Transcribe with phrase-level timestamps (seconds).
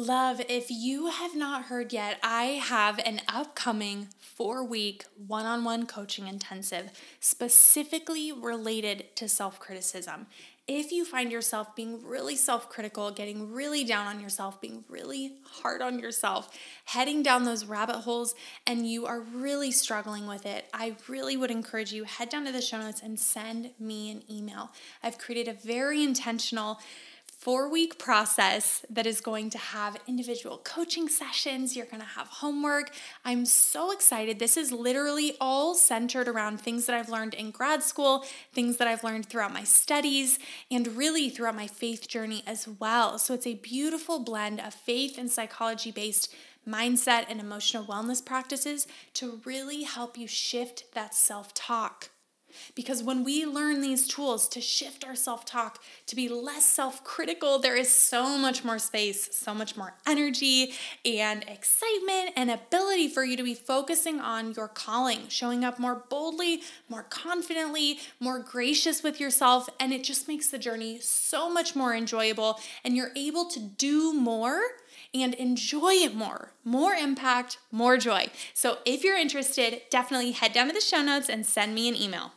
[0.00, 5.62] Love, if you have not heard yet, I have an upcoming four week one on
[5.62, 10.26] one coaching intensive specifically related to self criticism.
[10.66, 15.34] If you find yourself being really self critical, getting really down on yourself, being really
[15.44, 16.48] hard on yourself,
[16.86, 18.34] heading down those rabbit holes,
[18.66, 22.52] and you are really struggling with it, I really would encourage you head down to
[22.52, 24.70] the show notes and send me an email.
[25.02, 26.78] I've created a very intentional
[27.40, 31.74] four week process that is going to have individual coaching sessions.
[31.74, 32.90] You're going to have homework.
[33.24, 34.38] I'm so excited.
[34.38, 38.86] This is literally all centered around things that I've learned in grad school, things that
[38.86, 40.38] I've learned throughout my studies,
[40.70, 43.18] and really throughout my faith journey as well.
[43.18, 46.34] So it's a beautiful blend of faith and psychology based
[46.68, 52.10] mindset and emotional wellness practices to really help you shift that self talk
[52.74, 57.04] because when we learn these tools to shift our self talk, to be less self
[57.04, 60.72] critical, there is so much more space, so much more energy
[61.04, 66.04] and excitement and ability for you to be focusing on your calling, showing up more
[66.08, 69.68] boldly, more confidently, more gracious with yourself.
[69.78, 72.60] And it just makes the journey so much more enjoyable.
[72.84, 74.60] And you're able to do more
[75.12, 76.52] and enjoy it more.
[76.64, 78.28] More impact, more joy.
[78.54, 81.96] So if you're interested, definitely head down to the show notes and send me an
[81.96, 82.32] email.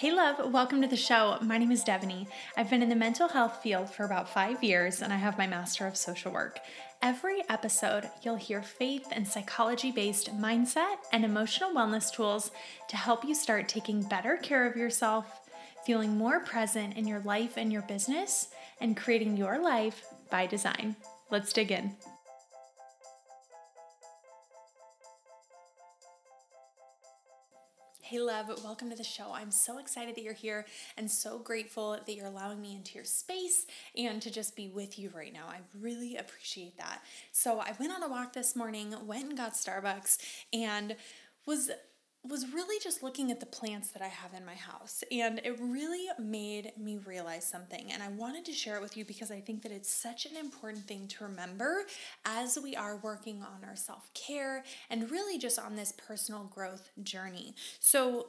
[0.00, 1.36] Hey, love, welcome to the show.
[1.42, 2.26] My name is Devoney.
[2.56, 5.46] I've been in the mental health field for about five years and I have my
[5.46, 6.58] Master of Social Work.
[7.02, 12.50] Every episode, you'll hear faith and psychology based mindset and emotional wellness tools
[12.88, 15.50] to help you start taking better care of yourself,
[15.84, 18.48] feeling more present in your life and your business,
[18.80, 20.96] and creating your life by design.
[21.30, 21.94] Let's dig in.
[28.10, 29.32] Hey, love, welcome to the show.
[29.32, 30.66] I'm so excited that you're here
[30.96, 33.66] and so grateful that you're allowing me into your space
[33.96, 35.44] and to just be with you right now.
[35.48, 37.02] I really appreciate that.
[37.30, 40.18] So, I went on a walk this morning, went and got Starbucks,
[40.52, 40.96] and
[41.46, 41.70] was
[42.28, 45.02] was really just looking at the plants that I have in my house.
[45.10, 47.90] And it really made me realize something.
[47.90, 50.36] And I wanted to share it with you because I think that it's such an
[50.36, 51.84] important thing to remember
[52.26, 56.90] as we are working on our self care and really just on this personal growth
[57.02, 57.54] journey.
[57.78, 58.28] So,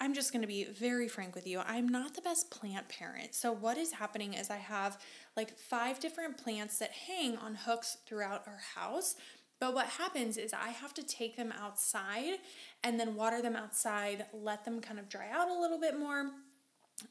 [0.00, 1.60] I'm just going to be very frank with you.
[1.60, 3.36] I'm not the best plant parent.
[3.36, 4.98] So, what is happening is I have
[5.36, 9.14] like five different plants that hang on hooks throughout our house
[9.62, 12.38] but what happens is I have to take them outside
[12.82, 16.32] and then water them outside, let them kind of dry out a little bit more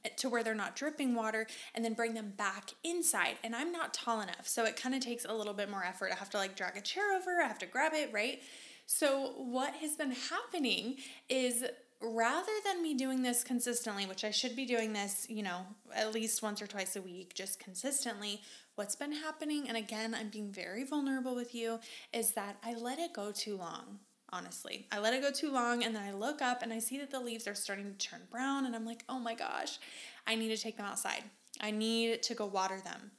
[0.04, 3.38] eh, to where they're not dripping water and then bring them back inside.
[3.42, 6.12] And I'm not tall enough, so it kind of takes a little bit more effort.
[6.12, 8.42] I have to like drag a chair over, I have to grab it, right?
[8.86, 10.98] So, what has been happening
[11.30, 11.64] is
[12.02, 16.14] rather than me doing this consistently, which I should be doing this, you know, at
[16.14, 18.42] least once or twice a week, just consistently,
[18.82, 21.80] what's been happening, and again, I'm being very vulnerable with you,
[22.12, 24.00] is that I let it go too long.
[24.34, 26.98] Honestly, I let it go too long, and then I look up and I see
[26.98, 29.78] that the leaves are starting to turn brown, and I'm like, oh my gosh,
[30.26, 31.22] I need to take them outside.
[31.62, 33.12] I need to go water them.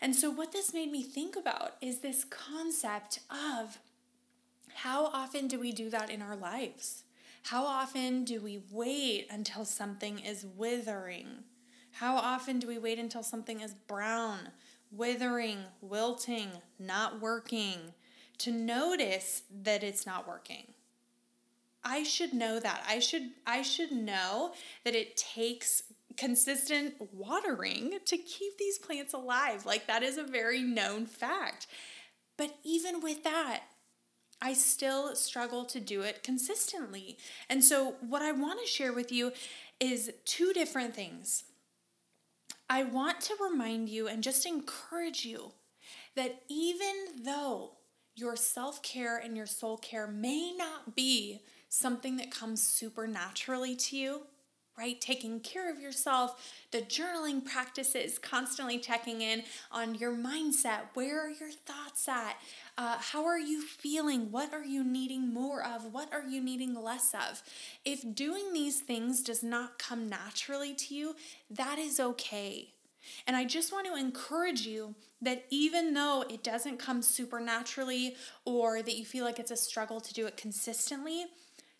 [0.00, 3.78] And so, what this made me think about is this concept of
[4.74, 7.04] how often do we do that in our lives?
[7.44, 11.44] How often do we wait until something is withering?
[11.92, 14.50] How often do we wait until something is brown
[14.90, 17.94] withering, wilting, not working,
[18.38, 20.64] to notice that it's not working.
[21.84, 22.84] I should know that.
[22.88, 24.52] I should I should know
[24.84, 25.84] that it takes
[26.16, 29.64] consistent watering to keep these plants alive.
[29.64, 31.66] Like that is a very known fact.
[32.36, 33.62] But even with that,
[34.40, 37.18] I still struggle to do it consistently.
[37.48, 39.32] And so what I want to share with you
[39.80, 41.44] is two different things.
[42.70, 45.52] I want to remind you and just encourage you
[46.16, 47.72] that even though
[48.14, 53.96] your self care and your soul care may not be something that comes supernaturally to
[53.96, 54.22] you,
[54.78, 55.00] right?
[55.00, 60.82] Taking care of yourself, the journaling practices, constantly checking in on your mindset.
[60.94, 62.36] Where are your thoughts at?
[62.76, 64.30] Uh, how are you feeling?
[64.30, 65.92] What are you needing more of?
[65.92, 67.42] What are you needing less of?
[67.84, 71.16] If doing these things does not come naturally to you,
[71.50, 72.68] that is okay.
[73.26, 78.82] And I just want to encourage you that even though it doesn't come supernaturally or
[78.82, 81.26] that you feel like it's a struggle to do it consistently,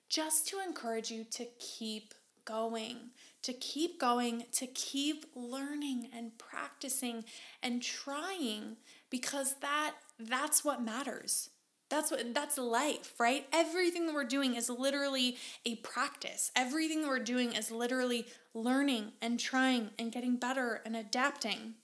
[0.08, 2.14] just to encourage you to keep
[2.48, 3.10] going,
[3.42, 7.24] to keep going, to keep learning and practicing
[7.62, 8.78] and trying
[9.10, 11.50] because that that's what matters.
[11.90, 13.46] That's what that's life, right?
[13.52, 16.50] Everything that we're doing is literally a practice.
[16.56, 21.74] Everything that we're doing is literally learning and trying and getting better and adapting.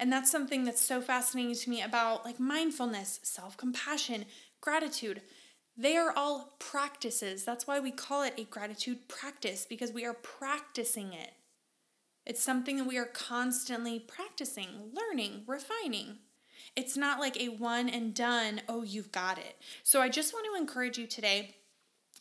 [0.00, 4.26] And that's something that's so fascinating to me about like mindfulness, self compassion,
[4.60, 5.22] gratitude.
[5.80, 7.44] They are all practices.
[7.44, 11.30] That's why we call it a gratitude practice because we are practicing it.
[12.26, 16.18] It's something that we are constantly practicing, learning, refining.
[16.74, 19.56] It's not like a one and done, oh, you've got it.
[19.84, 21.54] So I just want to encourage you today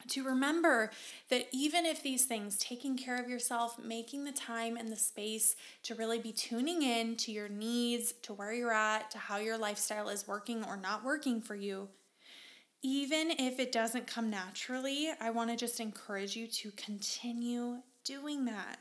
[0.10, 0.92] to remember
[1.30, 5.56] that even if these things, taking care of yourself, making the time and the space
[5.82, 9.58] to really be tuning in to your needs, to where you're at, to how your
[9.58, 11.90] lifestyle is working or not working for you,
[12.84, 18.46] even if it doesn't come naturally, I want to just encourage you to continue doing
[18.46, 18.80] that.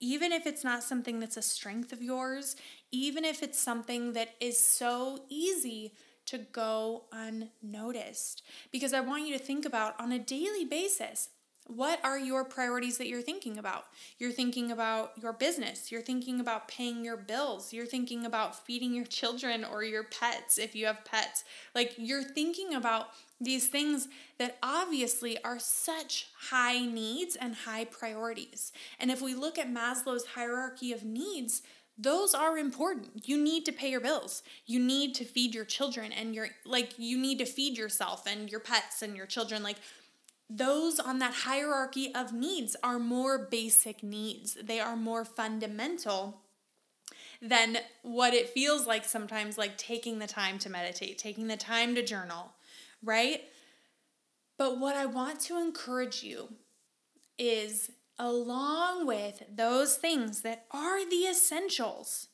[0.00, 2.56] Even if it's not something that's a strength of yours,
[2.92, 5.94] even if it's something that is so easy
[6.26, 8.42] to go unnoticed.
[8.70, 11.30] Because I want you to think about on a daily basis
[11.68, 13.84] what are your priorities that you're thinking about?
[14.18, 15.92] You're thinking about your business.
[15.92, 17.74] You're thinking about paying your bills.
[17.74, 21.44] You're thinking about feeding your children or your pets if you have pets.
[21.74, 28.72] Like you're thinking about these things that obviously are such high needs and high priorities.
[28.98, 31.62] And if we look at Maslow's hierarchy of needs,
[32.00, 33.28] those are important.
[33.28, 34.44] You need to pay your bills.
[34.66, 38.48] You need to feed your children and your like you need to feed yourself and
[38.48, 39.78] your pets and your children like
[40.50, 44.56] those on that hierarchy of needs are more basic needs.
[44.62, 46.42] They are more fundamental
[47.40, 51.94] than what it feels like sometimes like taking the time to meditate, taking the time
[51.94, 52.52] to journal,
[53.02, 53.42] right?
[54.56, 56.48] But what I want to encourage you
[57.38, 62.28] is along with those things that are the essentials,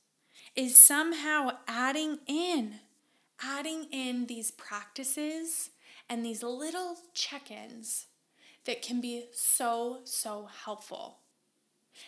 [0.57, 2.77] is somehow adding in,
[3.43, 5.71] adding in these practices
[6.09, 8.07] and these little check ins
[8.67, 11.19] that can be so, so helpful.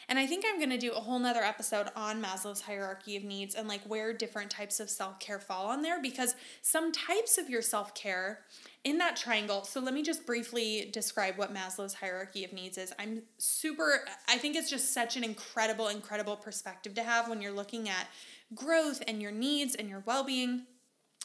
[0.09, 3.25] And I think I'm going to do a whole nother episode on Maslow's hierarchy of
[3.25, 7.39] needs and like where different types of self care fall on there because some types
[7.39, 8.41] of your self care
[8.85, 9.65] in that triangle.
[9.65, 12.93] So let me just briefly describe what Maslow's hierarchy of needs is.
[12.99, 17.53] I'm super, I think it's just such an incredible, incredible perspective to have when you're
[17.53, 18.09] looking at
[18.55, 20.67] growth and your needs and your well being.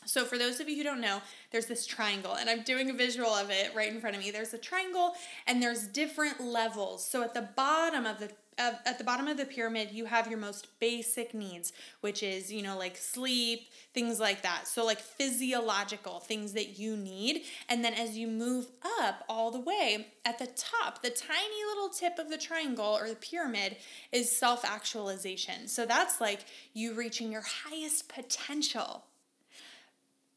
[0.05, 1.21] So, for those of you who don't know,
[1.51, 4.31] there's this triangle, and I'm doing a visual of it right in front of me.
[4.31, 5.13] There's a triangle,
[5.45, 7.05] and there's different levels.
[7.05, 10.37] So, at the bottom of the at the bottom of the pyramid, you have your
[10.37, 14.67] most basic needs, which is, you know, like sleep, things like that.
[14.67, 17.43] So, like physiological things that you need.
[17.69, 18.67] And then as you move
[18.99, 23.09] up all the way, at the top, the tiny little tip of the triangle or
[23.09, 23.77] the pyramid
[24.11, 25.67] is self actualization.
[25.67, 26.41] So, that's like
[26.73, 29.05] you reaching your highest potential.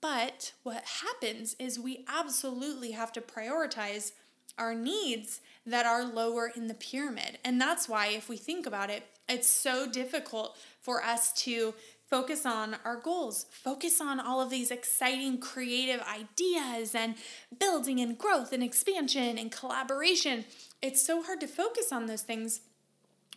[0.05, 4.13] But what happens is we absolutely have to prioritize
[4.59, 7.39] our needs that are lower in the pyramid.
[7.43, 11.73] And that's why, if we think about it, it's so difficult for us to
[12.11, 17.15] focus on our goals, focus on all of these exciting creative ideas and
[17.59, 20.45] building and growth and expansion and collaboration.
[20.83, 22.61] It's so hard to focus on those things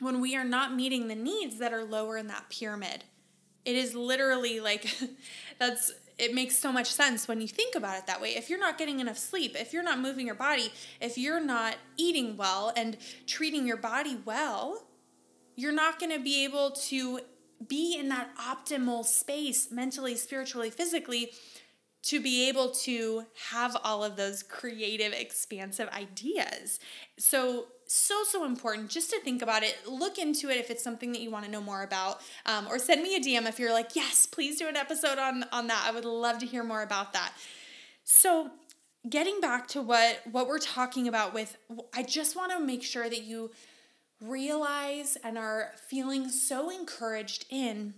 [0.01, 3.05] when we are not meeting the needs that are lower in that pyramid.
[3.63, 4.93] It is literally like
[5.59, 8.29] that's it makes so much sense when you think about it that way.
[8.29, 11.75] If you're not getting enough sleep, if you're not moving your body, if you're not
[11.95, 12.97] eating well and
[13.27, 14.87] treating your body well,
[15.55, 17.19] you're not going to be able to
[17.67, 21.31] be in that optimal space mentally, spiritually, physically
[22.03, 26.79] to be able to have all of those creative, expansive ideas.
[27.17, 29.77] So, so, so important just to think about it.
[29.87, 32.21] Look into it if it's something that you want to know more about.
[32.45, 35.45] Um, or send me a DM if you're like, yes, please do an episode on,
[35.51, 35.85] on that.
[35.87, 37.33] I would love to hear more about that.
[38.03, 38.51] So,
[39.09, 41.57] getting back to what, what we're talking about with,
[41.93, 43.51] I just want to make sure that you
[44.21, 47.93] realize and are feeling so encouraged in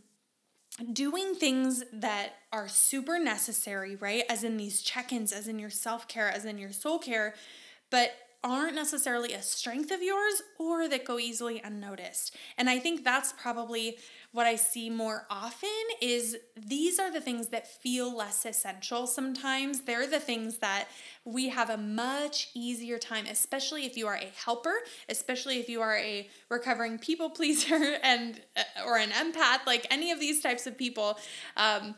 [0.94, 4.24] doing things that are super necessary, right?
[4.30, 7.36] As in these check ins, as in your self care, as in your soul care,
[7.90, 12.36] but aren't necessarily a strength of yours or that go easily unnoticed.
[12.58, 13.98] And I think that's probably
[14.32, 15.70] what I see more often
[16.02, 19.82] is these are the things that feel less essential sometimes.
[19.82, 20.88] They're the things that
[21.26, 24.76] we have a much easier time, especially if you are a helper,
[25.10, 30.12] especially if you are a recovering people pleaser and uh, or an empath, like any
[30.12, 31.18] of these types of people.
[31.58, 31.96] Um,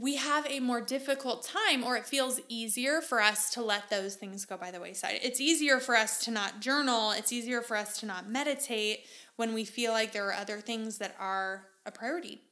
[0.00, 4.14] we have a more difficult time, or it feels easier for us to let those
[4.14, 5.18] things go by the wayside.
[5.22, 9.00] It's easier for us to not journal, it's easier for us to not meditate
[9.36, 12.42] when we feel like there are other things that are a priority.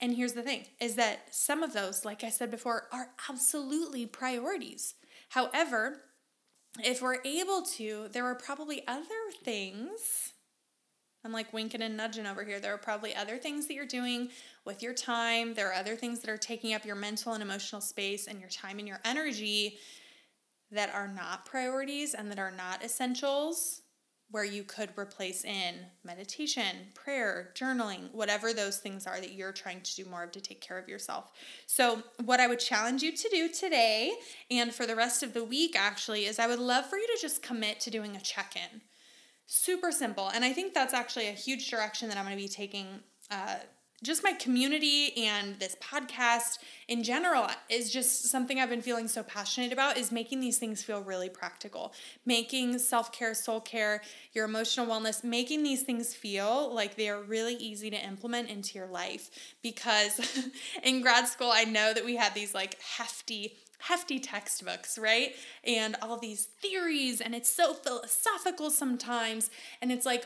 [0.00, 4.06] And here's the thing is that some of those, like I said before, are absolutely
[4.06, 4.94] priorities.
[5.30, 6.02] However,
[6.84, 9.04] if we're able to, there are probably other
[9.42, 10.27] things
[11.28, 12.58] I'm like winking and nudging over here.
[12.58, 14.30] There are probably other things that you're doing
[14.64, 15.52] with your time.
[15.52, 18.48] There are other things that are taking up your mental and emotional space and your
[18.48, 19.76] time and your energy
[20.70, 23.82] that are not priorities and that are not essentials
[24.30, 29.82] where you could replace in meditation, prayer, journaling, whatever those things are that you're trying
[29.82, 31.30] to do more of to take care of yourself.
[31.66, 34.14] So, what I would challenge you to do today
[34.50, 37.18] and for the rest of the week actually is I would love for you to
[37.20, 38.80] just commit to doing a check in.
[39.50, 40.28] Super simple.
[40.28, 42.86] And I think that's actually a huge direction that I'm going to be taking
[43.30, 43.54] uh,
[44.02, 49.22] just my community and this podcast in general is just something I've been feeling so
[49.22, 51.94] passionate about is making these things feel really practical.
[52.26, 54.02] Making self-care, soul care,
[54.34, 58.78] your emotional wellness, making these things feel like they are really easy to implement into
[58.78, 59.30] your life
[59.62, 60.44] because
[60.82, 65.34] in grad school I know that we had these like hefty hefty textbooks, right?
[65.64, 70.24] And all these theories and it's so philosophical sometimes and it's like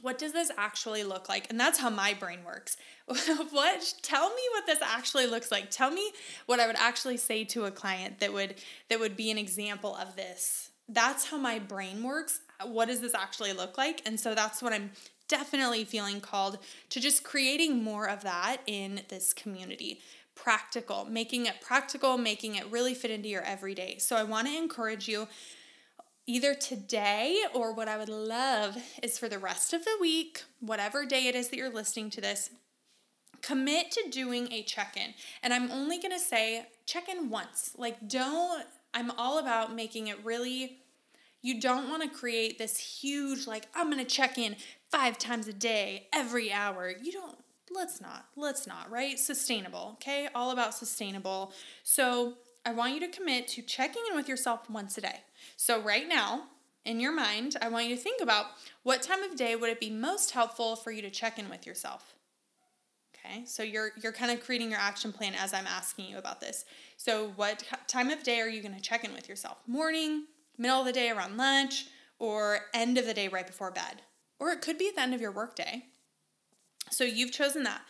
[0.00, 1.48] what does this actually look like?
[1.48, 2.76] And that's how my brain works.
[3.06, 5.70] what tell me what this actually looks like.
[5.70, 6.10] Tell me
[6.46, 8.56] what I would actually say to a client that would
[8.88, 10.70] that would be an example of this.
[10.88, 12.40] That's how my brain works.
[12.64, 14.02] What does this actually look like?
[14.04, 14.90] And so that's what I'm
[15.28, 16.58] definitely feeling called
[16.90, 20.00] to just creating more of that in this community.
[20.34, 23.98] Practical, making it practical, making it really fit into your everyday.
[23.98, 25.28] So I want to encourage you
[26.26, 31.04] either today or what I would love is for the rest of the week, whatever
[31.04, 32.50] day it is that you're listening to this,
[33.40, 35.14] commit to doing a check in.
[35.42, 37.74] And I'm only going to say check in once.
[37.76, 40.78] Like, don't, I'm all about making it really,
[41.42, 44.56] you don't want to create this huge, like, I'm going to check in
[44.90, 46.92] five times a day, every hour.
[47.02, 47.36] You don't,
[47.74, 49.18] let's not, let's not, right?
[49.18, 50.28] Sustainable, okay?
[50.34, 51.52] All about sustainable.
[51.82, 55.20] So I want you to commit to checking in with yourself once a day.
[55.56, 56.44] So, right now,
[56.84, 58.46] in your mind, I want you to think about
[58.82, 61.66] what time of day would it be most helpful for you to check in with
[61.66, 62.14] yourself?
[63.14, 66.40] Okay, so you're you're kind of creating your action plan as I'm asking you about
[66.40, 66.64] this.
[66.96, 69.58] So, what time of day are you going to check in with yourself?
[69.66, 70.26] Morning,
[70.56, 71.86] middle of the day around lunch,
[72.18, 74.02] or end of the day right before bed?
[74.38, 75.86] Or it could be at the end of your workday.
[76.92, 77.82] So, you've chosen that.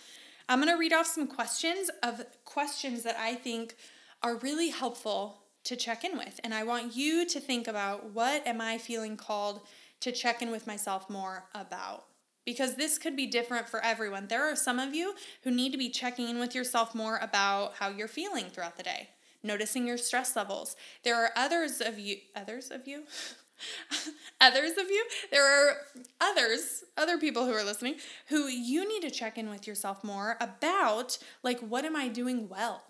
[0.49, 3.77] I'm going to read off some questions of questions that I think
[4.23, 6.41] are really helpful to check in with.
[6.43, 9.61] And I want you to think about what am I feeling called
[10.01, 12.05] to check in with myself more about?
[12.45, 14.27] Because this could be different for everyone.
[14.27, 17.75] There are some of you who need to be checking in with yourself more about
[17.77, 19.11] how you're feeling throughout the day,
[19.45, 20.75] noticing your stress levels.
[21.05, 23.05] There are others of you, others of you?
[24.41, 25.77] others of you, there are
[26.21, 27.97] others, other people who are listening,
[28.29, 32.49] who you need to check in with yourself more about, like, what am I doing
[32.49, 32.83] well?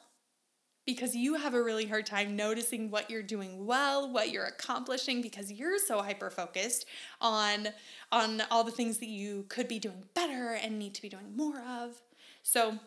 [0.85, 5.23] because you have a really hard time noticing what you're doing well, what you're accomplishing
[5.23, 6.87] because you're so hyper focused
[7.21, 7.69] on
[8.11, 11.37] on all the things that you could be doing better and need to be doing
[11.37, 12.03] more of.
[12.43, 12.79] So,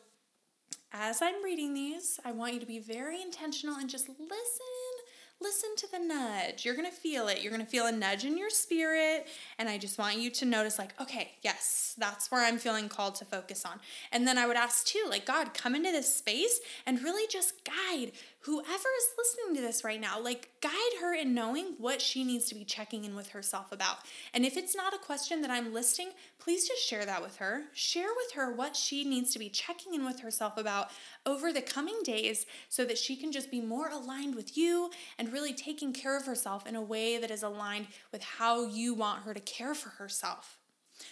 [0.91, 4.94] as I'm reading these, I want you to be very intentional and just listen
[5.41, 6.65] listen to the nudge.
[6.65, 7.41] You're going to feel it.
[7.41, 9.27] You're going to feel a nudge in your spirit.
[9.59, 13.15] And I just want you to notice, like, okay, yes, that's where I'm feeling called
[13.15, 13.79] to focus on.
[14.11, 17.53] And then I would ask too, like, God, come into this space and really just
[17.65, 18.11] guide
[18.45, 22.45] whoever is listening to this right now, like guide her in knowing what she needs
[22.45, 23.97] to be checking in with herself about.
[24.35, 27.63] And if it's not a question that I'm listing, please just share that with her.
[27.73, 30.89] Share with her what she needs to be checking in with herself about
[31.25, 35.33] over the coming days so that she can just be more aligned with you and
[35.33, 39.23] really taking care of herself in a way that is aligned with how you want
[39.23, 40.59] her to care for herself.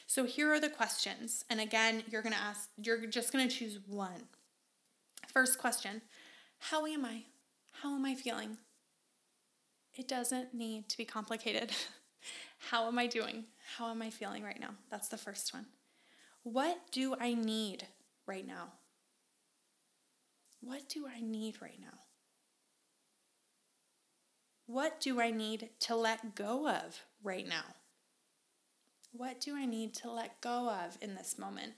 [0.06, 1.46] So here are the questions.
[1.50, 4.28] And again, you're going to ask, you're just going to choose one.
[5.28, 6.02] First question
[6.70, 7.24] how am I?
[7.82, 8.58] How am I feeling?
[9.96, 11.72] It doesn't need to be complicated.
[12.70, 13.44] How am I doing?
[13.78, 14.76] How am I feeling right now?
[14.90, 15.66] That's the first one.
[16.44, 17.88] What do I need
[18.26, 18.72] right now?
[20.62, 22.00] What do I need right now?
[24.66, 27.66] What do I need to let go of right now?
[29.12, 31.74] What do I need to let go of in this moment?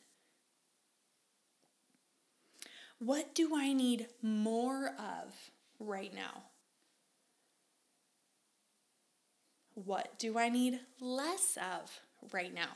[3.06, 6.42] What do I need more of right now?
[9.76, 12.00] What do I need less of
[12.34, 12.70] right now?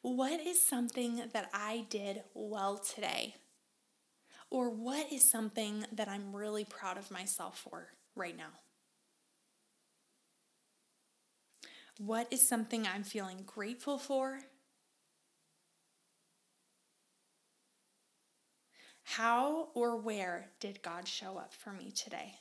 [0.00, 3.34] What is something that I did well today?
[4.48, 8.52] Or what is something that I'm really proud of myself for right now?
[11.98, 14.38] What is something I'm feeling grateful for
[19.16, 22.36] How or where did God show up for me today?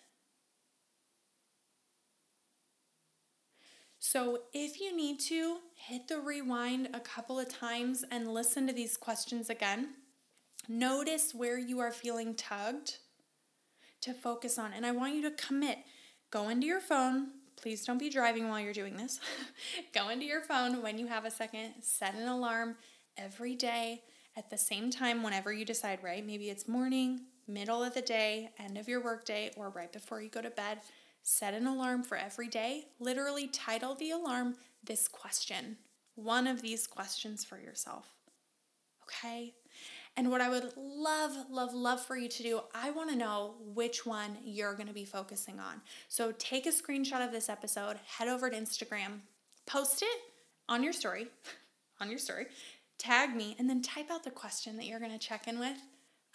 [3.97, 8.73] So, if you need to, hit the rewind a couple of times and listen to
[8.73, 9.95] these questions again.
[10.67, 12.97] Notice where you are feeling tugged
[14.01, 14.71] to focus on.
[14.71, 15.79] And I want you to commit.
[16.29, 17.29] Go into your phone.
[17.59, 19.19] Please don't be driving while you're doing this.
[19.95, 21.73] Go into your phone when you have a second.
[21.81, 22.75] Set an alarm
[23.17, 24.03] every day
[24.39, 26.25] at the same time whenever you decide, right?
[26.25, 30.29] Maybe it's morning, middle of the day, end of your workday, or right before you
[30.29, 30.79] go to bed.
[31.21, 32.85] Set an alarm for every day.
[32.99, 35.75] Literally title the alarm this question,
[36.15, 38.07] one of these questions for yourself.
[39.03, 39.55] Okay?
[40.15, 43.55] And what I would love, love, love for you to do, I want to know
[43.59, 45.81] which one you're going to be focusing on.
[46.07, 49.19] So take a screenshot of this episode, head over to Instagram,
[49.65, 50.19] post it
[50.69, 51.27] on your story,
[51.99, 52.45] on your story,
[52.99, 55.77] tag me, and then type out the question that you're going to check in with.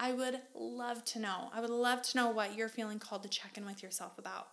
[0.00, 1.50] I would love to know.
[1.54, 4.48] I would love to know what you're feeling called to check in with yourself about.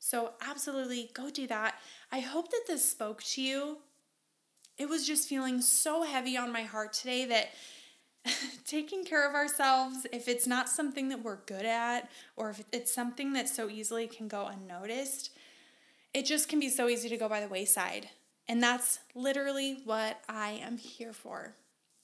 [0.00, 1.76] So, absolutely go do that.
[2.10, 3.78] I hope that this spoke to you.
[4.76, 7.50] It was just feeling so heavy on my heart today that
[8.66, 12.92] taking care of ourselves, if it's not something that we're good at, or if it's
[12.92, 15.30] something that so easily can go unnoticed,
[16.14, 18.08] it just can be so easy to go by the wayside.
[18.52, 21.54] And that's literally what I am here for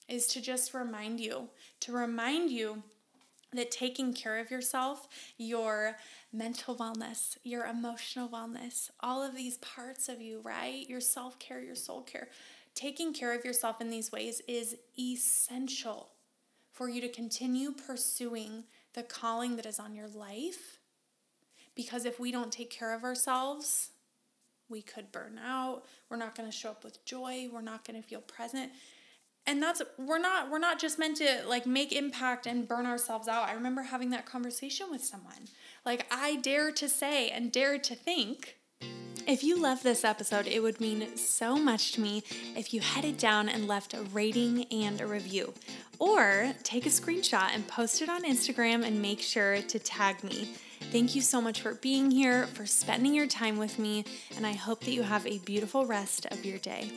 [0.07, 1.47] is to just remind you,
[1.81, 2.81] to remind you
[3.53, 5.97] that taking care of yourself, your
[6.33, 10.89] mental wellness, your emotional wellness, all of these parts of you, right?
[10.89, 12.29] Your self care, your soul care,
[12.73, 16.09] taking care of yourself in these ways is essential
[16.71, 18.63] for you to continue pursuing
[18.95, 20.79] the calling that is on your life.
[21.75, 23.91] Because if we don't take care of ourselves,
[24.69, 25.83] we could burn out.
[26.09, 27.49] We're not going to show up with joy.
[27.51, 28.71] We're not going to feel present
[29.47, 33.27] and that's we're not we're not just meant to like make impact and burn ourselves
[33.27, 35.47] out i remember having that conversation with someone
[35.85, 38.57] like i dare to say and dare to think
[39.27, 42.23] if you love this episode, it would mean so much to me
[42.55, 45.53] if you headed down and left a rating and a review.
[45.99, 50.49] Or take a screenshot and post it on Instagram and make sure to tag me.
[50.91, 54.53] Thank you so much for being here, for spending your time with me, and I
[54.53, 56.91] hope that you have a beautiful rest of your day.